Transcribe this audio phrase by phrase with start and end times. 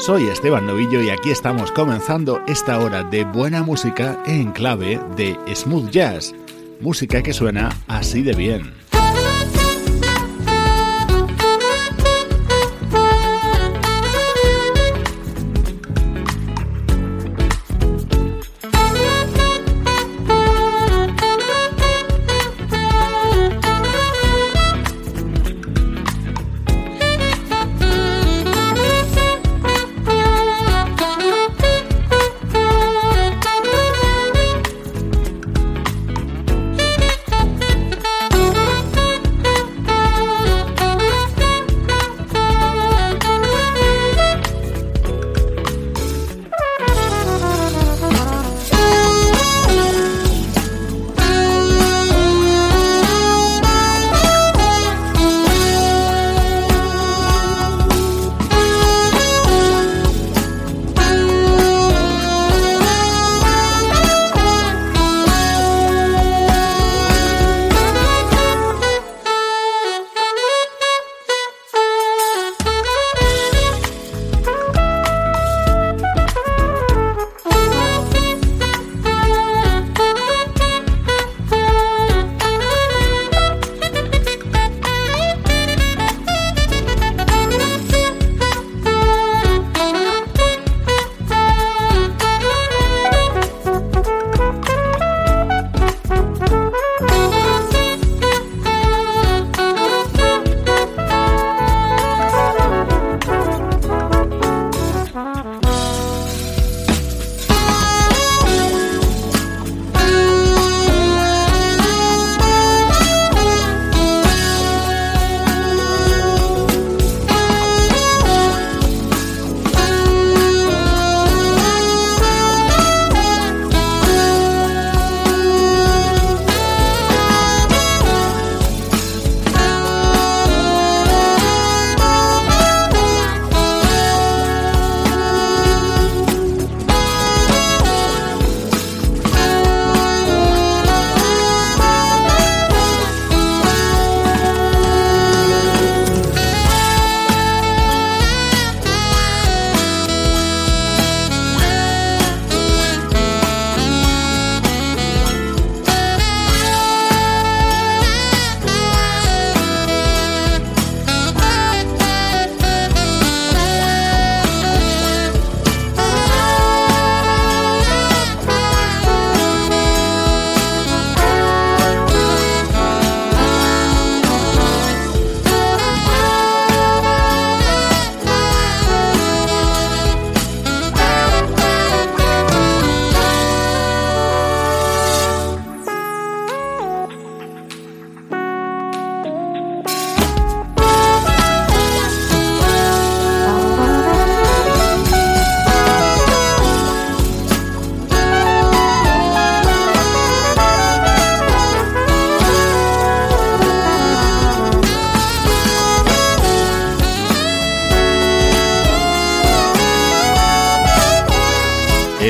[0.00, 5.36] Soy Esteban Novillo y aquí estamos comenzando esta hora de buena música en clave de
[5.54, 6.34] smooth jazz,
[6.80, 8.72] música que suena así de bien.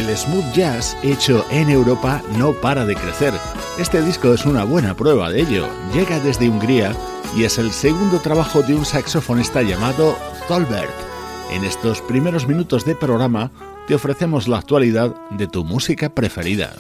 [0.01, 3.35] El smooth jazz hecho en Europa no para de crecer.
[3.79, 5.69] Este disco es una buena prueba de ello.
[5.93, 6.97] Llega desde Hungría
[7.37, 10.17] y es el segundo trabajo de un saxofonista llamado
[10.49, 10.91] Tolbert.
[11.51, 13.51] En estos primeros minutos de programa
[13.87, 16.73] te ofrecemos la actualidad de tu música preferida.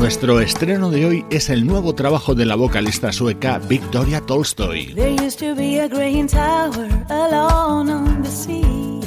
[0.00, 4.94] Nuestro estreno de hoy es el nuevo trabajo de la vocalista sueca Victoria Tolstoy.
[4.94, 9.02] There used to be a green tower alone on the sea.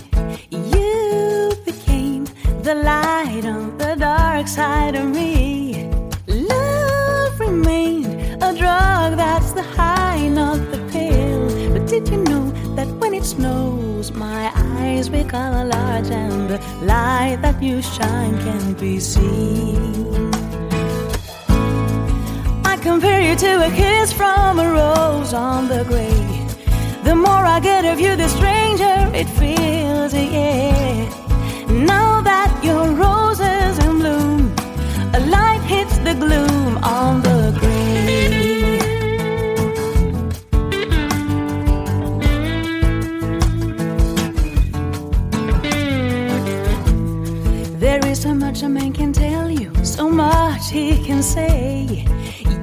[0.51, 2.25] You became
[2.61, 5.89] the light on the dark side of me.
[6.27, 11.73] Love remained a drug that's the high, not the pill.
[11.73, 17.39] But did you know that when it snows, my eyes become large and the light
[17.41, 19.83] that you shine can be seen?
[22.83, 27.03] Compare you to a kiss from a rose on the grave.
[27.05, 31.07] The more I get of you, the stranger it feels, yeah.
[31.69, 33.39] Now that your rose
[48.93, 52.05] can tell you, so much he can say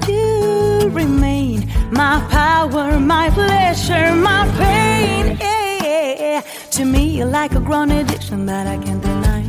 [0.07, 5.37] you remain my power, my pleasure, my pain.
[5.39, 6.41] Yeah,
[6.71, 9.43] to me, you're like a grown addiction that I can't deny.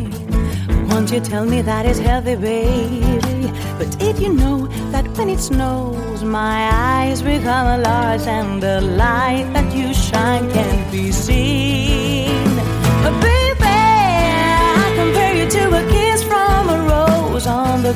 [0.89, 3.51] Won't you tell me that it's healthy, baby?
[3.79, 9.49] But did you know that when it snows, my eyes become large and the light
[9.55, 12.52] that you shine can't be seen?